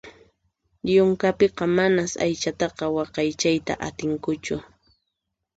Yunkapiqa 0.93 1.63
manas 1.77 2.11
aychataqa 2.25 2.85
waqaychayta 2.95 3.73
atinkuchu. 3.87 4.55